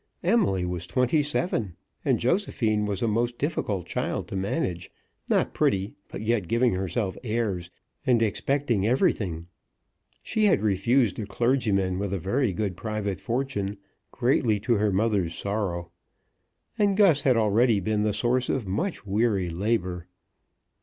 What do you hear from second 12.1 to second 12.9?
a very good